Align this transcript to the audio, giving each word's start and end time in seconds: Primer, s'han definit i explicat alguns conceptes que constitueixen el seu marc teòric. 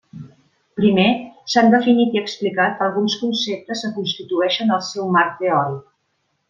Primer, 0.79 1.05
s'han 1.55 1.69
definit 1.75 2.17
i 2.17 2.21
explicat 2.23 2.83
alguns 2.87 3.19
conceptes 3.27 3.85
que 3.87 3.95
constitueixen 4.01 4.79
el 4.79 4.87
seu 4.93 5.09
marc 5.19 5.41
teòric. 5.45 5.91